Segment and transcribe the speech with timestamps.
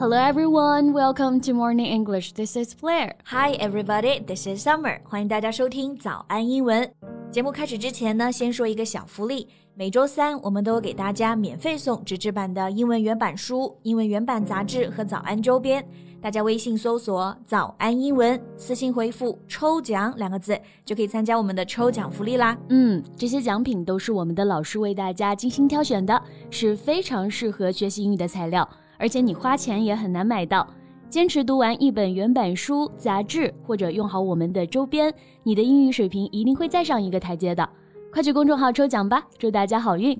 [0.00, 2.32] Hello everyone, welcome to Morning English.
[2.34, 3.14] This is Flair.
[3.24, 5.00] Hi everybody, this is Summer.
[5.02, 6.88] 欢迎大家收听早安英文。
[7.32, 9.48] 节目开始之前呢，先说一个小福利。
[9.74, 15.84] 每周三我们都给大家免费送纸质版的英文原版书、英文原版杂志和早安周边。
[16.22, 22.56] 大家微信搜索“早安英文”，私信回复“抽奖”两个字，就可以参加我们的抽奖福利啦。
[22.68, 28.68] 嗯，这些奖品都是我们的老师为大家精心挑选的，是非常适合学习英语的材料。
[28.97, 30.67] 而且你花钱也很难买到。
[31.09, 35.13] 坚持读完一本原版书、杂志，或者用好我们的周边，
[35.43, 37.69] 你的英语水平一定会再上一个台阶的。
[38.11, 40.19] 快去公众号抽奖吧，祝大家好运！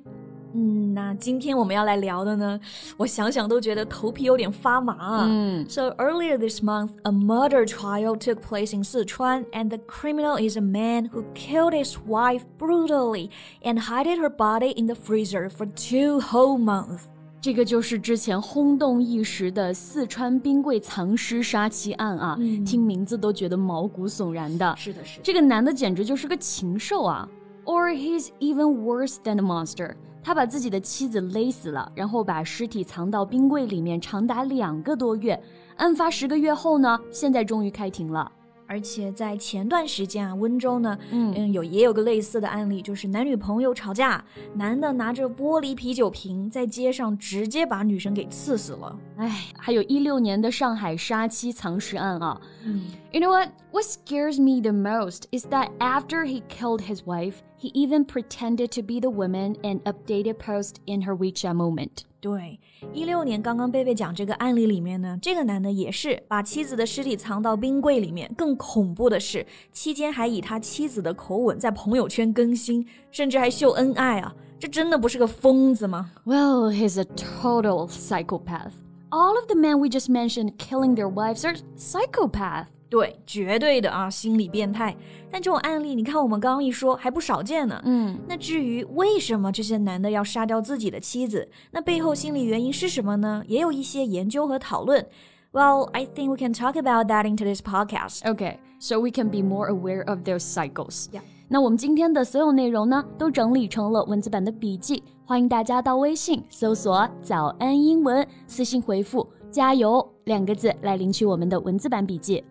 [0.56, 2.60] 嗯，那今天我们要来聊的呢，
[2.96, 5.26] 我想想都觉得头皮有点发麻。
[5.28, 10.62] 嗯，So earlier this month, a murder trial took place in Sichuan, and the criminal is a
[10.62, 13.32] man who killed his wife brutally
[13.64, 17.10] and hid her body in the freezer for two whole months.
[17.41, 24.75] 这个就是之前轰动一时的四川冰柜藏尸杀妻案啊，嗯听名字都觉得毛骨悚然的。
[24.77, 25.23] 是的，是的。
[25.23, 27.29] 这个男的简直就是个禽兽啊
[27.65, 29.95] ！Or he's even worse than a monster。
[30.21, 35.41] 他把自己的妻子勒死了，然后把尸体藏到冰柜里面，长达两个多月。
[35.77, 38.31] 案发十个月后呢，现在终于开庭了。
[38.69, 44.23] 而且在前段时间啊，温州呢，嗯嗯，有也有个类似的案例，就是男女朋友吵架，
[44.55, 48.95] 男的拿着玻璃啤酒瓶在街上直接把女生给刺死了。
[49.17, 52.41] 哎，还有一六年的上海杀妻藏尸案啊。
[52.65, 53.50] 嗯 You know what?
[53.72, 58.72] What scares me the most is that after he killed his wife, he even pretended
[58.72, 62.06] to be the woman and updated post in her WeChat moment.
[62.20, 62.60] 对，
[62.94, 68.34] 一六年刚刚贝贝讲这个案例里面呢，这个男的也是把妻子的尸体藏到冰柜里面。
[68.38, 74.34] 更恐怖的是，期间还以他妻子的口吻在朋友圈更新，甚至还秀恩爱啊！
[74.58, 76.12] 这真的不是个疯子吗？
[76.26, 78.72] Well, he's a total psychopath.
[79.10, 82.68] All of the men we just mentioned killing their wives are psychopath.
[82.91, 84.97] 对，绝对的啊，心理变态。
[85.31, 87.79] 但这种案例，你看我们刚刚一说还不少见呢。
[87.85, 93.45] 嗯，那至于为什么这些男的要杀掉自己的妻子，那背后心理原因是什么呢？
[93.47, 95.07] 也有一些研究和讨论。
[95.53, 98.21] Well, I think we can talk about that in today's podcast.
[98.21, 101.07] Okay, so we can be more aware of their cycles.
[101.11, 101.21] Yeah.
[101.49, 112.45] 那我们今天的所有内容呢，都整理成了文字版的笔记，欢迎大家到微信搜索“早安英文”，私信回复“加油”两个字来领取我们的文字版笔记。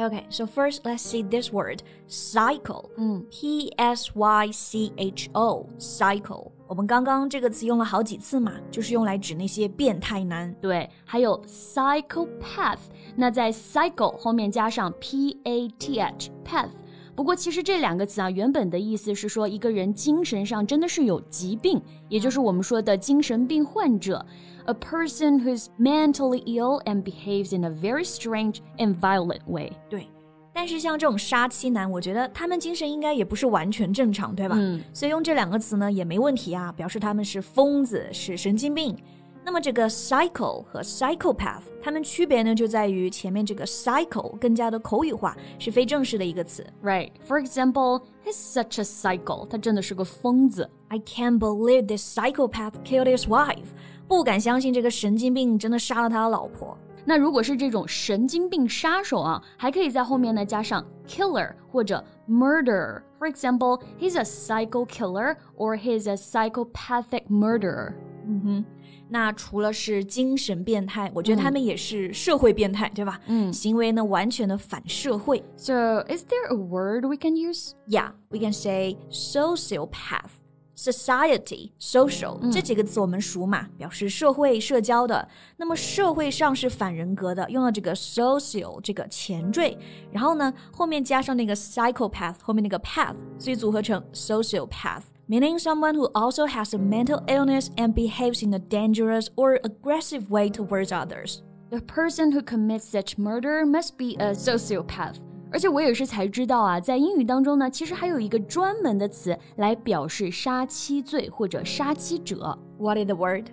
[0.00, 2.90] Okay, so first let's see this word, cycle.
[2.98, 6.52] 嗯 P S Y C H O, cycle.
[6.66, 10.52] 我们刚刚这个词用了好几次嘛，就是用来指那些变态男。
[10.60, 12.80] 对，还有 psychopath，
[13.16, 16.68] 那在 cycle 后面加上 p a t h path。
[17.15, 24.25] 不过其实这两个词啊，原本的意思是说一个人精神上真的是有疾病，也就是我们说的精神病患者。
[24.65, 29.71] A person who's mentally ill and behaves in a very strange and violent way。
[29.89, 30.07] 对，
[30.53, 34.55] 但是像这种杀妻男，我觉得他们精神应该也不是完全正常，对吧？
[34.57, 38.95] 嗯，所以用这两个词呢也没问题啊，表示他们是疯子，是神经病。
[39.44, 46.66] 那么这个 psycho 和 psychopath，它们区别呢就在于前面这个 psycho 更加的口语化，是非正式的一个词。
[46.82, 47.12] Right.
[47.28, 49.46] For example, he's such a psycho.
[49.46, 50.68] 他真的是个疯子。
[50.88, 53.68] I can't believe this psychopath killed his wife。
[54.08, 56.76] 不敢相信这个神经病真的杀了他的老婆。
[57.04, 67.92] 那如果是这种神经病杀手啊，还可以在后面呢加上 killer 或者 murderer。For example, he's a psycho killer or he's a psychopathic murderer.
[68.28, 68.64] 嗯哼，
[69.13, 73.19] 那除了是精神变态，我觉得他们也是社会变态，对吧？
[73.27, 75.43] 嗯行为呢完全的反社会。
[75.57, 77.73] So, is there a word we can use?
[77.89, 80.39] Yeah, we can say sociopath.
[80.73, 85.27] Society, social、这几个词我们熟嘛，表示社会、社交的。
[85.57, 89.77] 那么社会上是反人格的，用了这个 social 这个前缀，
[90.11, 95.03] 然后呢后面加上那个 psychopath 后面那个 path，所以组合成 sociopath。
[95.28, 100.48] Meaning someone who also has a mental illness and behaves in a dangerous or aggressive way
[100.48, 101.42] towards others.
[101.70, 105.16] The person who commits such murder must be a sociopath.
[105.50, 113.46] 而且我也是才知道啊，在英语当中呢，其实还有一个专门的词来表示杀妻罪或者杀妻者 What is the word?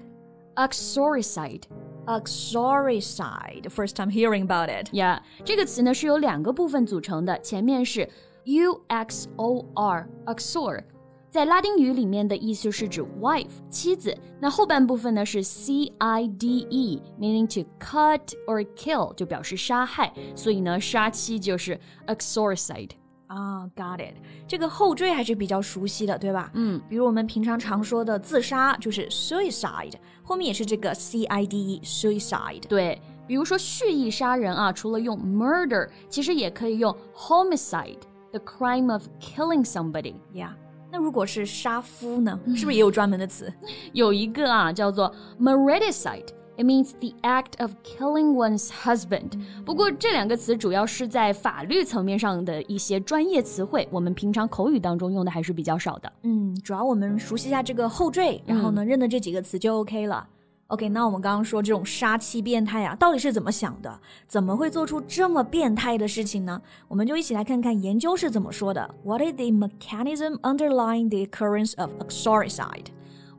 [0.55, 1.63] ，uxoricide。
[2.05, 3.61] Uxoricide.
[3.61, 4.89] The first time hearing about it.
[4.91, 8.09] Yeah，这个词呢是由两个部分组成的，前面是
[8.43, 10.83] u x o r，uxor，
[11.37, 22.91] 在拉丁语里面的意思是指 wife 妻子，那后半部分呢是 c i d e，meaning to cut or kill，就表示杀害，所以呢杀妻就是 uxoricide。
[23.25, 24.13] 啊、g o t it。
[24.47, 26.51] 这个后缀还是比较熟悉的，对吧？
[26.53, 32.61] 嗯，比如我们平常常说的自杀，就是 suicide，后面也是这个 c i d e suicide。
[32.67, 40.51] 对， 比如说蓄意杀人啊，除了用 murder，其实也可以用 homicide，the crime of killing somebody。Yeah，
[40.90, 42.38] 那如果是杀夫呢？
[42.56, 43.52] 是不是也有专门的词？
[43.92, 46.26] 有一个啊，叫做 mariticide。
[46.56, 49.40] It means the act of killing one's husband。
[49.64, 56.12] 不过这两个词主要是在法律层面上的一些专业词汇，我们平常口语当中用的还是比较少的。
[56.22, 60.26] 嗯，主要我们熟悉一下这个后缀，然后呢，认得这几个词就 OK 了。
[60.67, 63.99] OK，那我们刚刚说这种杀妻变态啊，到底是怎么想的？
[64.27, 66.59] 怎么会做出这么变态的事情呢？
[66.87, 68.95] 我们就一起来看看研究是怎么说的。
[69.03, 72.87] What is the mechanism underlying the occurrence of uxoricide?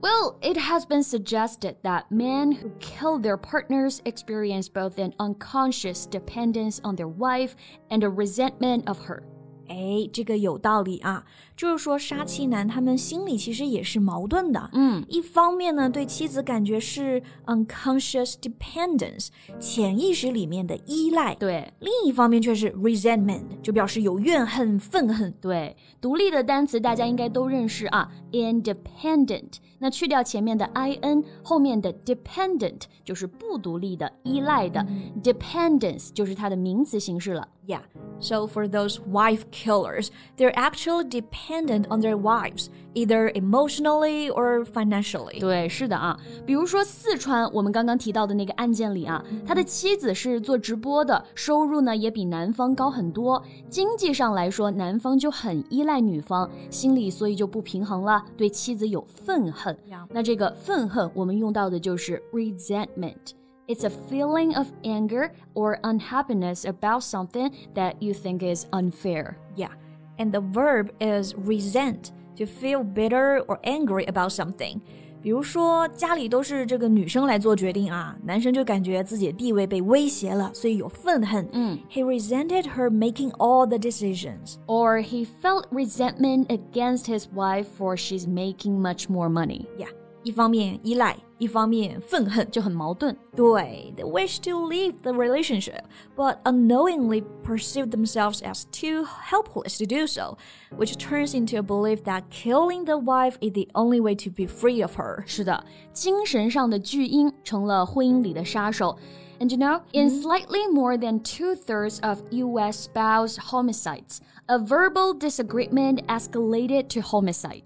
[0.01, 6.05] Well, it has been suggested that men who kill their partners experience both an unconscious
[6.07, 7.55] dependence on their wife
[7.91, 9.23] and a resentment of her.
[9.70, 11.24] 哎，这个有道理啊，
[11.56, 14.70] 就是说杀妻男他们心里其实也是矛盾的。
[14.74, 19.28] 嗯，一方面呢，对妻子感觉是 unconscious dependence，
[19.60, 25.32] 潜意识里面的依赖；对，另一方面却是 resentment，就表示有怨恨、愤恨。
[25.40, 29.54] 对，独立的单词大家应该都认识啊，independent。
[29.82, 34.86] 那去掉前面的 i n，后面的 dependent 就是不独立的、依赖的
[35.24, 37.48] ，dependence 就是它的名词形式了。
[37.70, 37.82] Yeah.
[38.20, 45.40] So for those wife killers, they're actually dependent on their wives, either emotionally or financially.
[45.40, 46.20] 对，是的啊。
[46.48, 53.40] 比如说四川，我们刚刚提到的那个案件里啊，他的妻子是做直播的，收入呢也比男方高很多。
[53.70, 59.78] 经济上来说，男方就很依赖女方，心里所以就不平衡了，对妻子有愤恨。
[60.10, 63.34] 那这个愤恨，我们用到的就是 resentment。
[63.69, 69.37] It's a feeling of anger or unhappiness about something that you think is unfair.
[69.57, 69.71] Yeah,
[70.19, 74.81] and the verb is resent, to feel bitter or angry about something.
[75.23, 81.49] 比如说家里都是这个女生来做决定啊，男生就感觉自己的地位被威胁了，所以有愤恨。
[81.53, 84.57] 嗯，He resented her making all the decisions.
[84.67, 89.65] Or he felt resentment against his wife for she's making much more money.
[89.79, 89.89] Yeah.
[90.23, 93.15] 一方面依赖，一方面愤恨，就很矛盾。
[93.37, 95.83] 对，they wish to leave the relationship,
[96.17, 100.39] but unknowingly perceive themselves as too helpless to do so,
[100.79, 104.47] which turns into a belief that killing the wife is the only way to be
[104.47, 105.23] free of her.
[105.27, 105.63] 是的，
[105.93, 108.97] 精神上的巨婴成了婚姻里的杀手。
[109.41, 112.89] And you know, in slightly more than two thirds of U.S.
[112.89, 117.65] spouse homicides, a verbal disagreement escalated to homicide.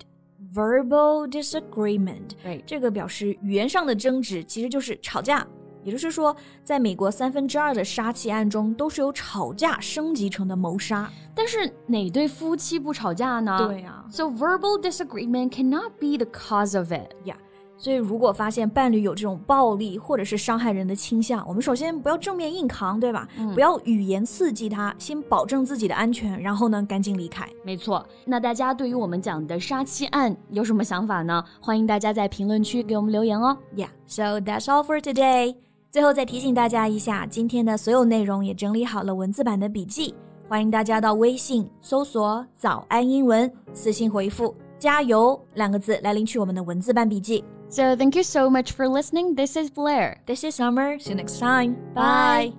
[0.54, 5.46] Verbal disagreement，对，这个表示语言上的争执，其实就是吵架。
[5.84, 6.34] 也就是说，
[6.64, 11.12] 在美国三分之二的杀妻案中，都是由吵架升级成的谋杀。
[11.36, 13.68] 但是哪对夫妻不吵架呢？
[13.68, 14.08] 对呀、啊。
[14.10, 17.14] So verbal disagreement cannot be the cause of it.
[17.26, 17.36] Yeah.
[17.84, 23.28] 所以，如果发现伴侣有这种暴力或者是伤害人的倾向，我们首先不要正面硬扛，对吧？
[23.38, 27.46] 嗯、不要语言刺激他，先保证自己的安全，然后呢，赶紧离开。
[27.62, 28.08] 没错。
[28.24, 31.44] 那大家对于我们讲的杀妻案有什么想法呢？
[31.60, 33.58] 欢迎大家在评论区给我们留言哦。
[33.76, 35.54] Yeah, so that's all for today.
[35.92, 40.16] 最后再提醒大家一下，今天的所有内容也整理好了文字版的笔记，
[40.48, 47.44] 欢迎大家到微信搜索“早安英文”，私信回复“加油”两个字来领取我们的文字版笔记。
[47.73, 49.35] So thank you so much for listening.
[49.35, 50.21] This is Blair.
[50.27, 50.99] This is Summer.
[50.99, 51.77] See you next time.
[51.95, 52.53] Bye.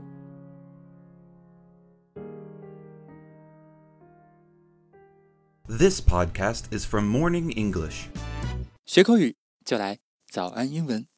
[5.67, 8.09] This podcast is from Morning English.
[8.85, 11.09] 学口语就来早安英文。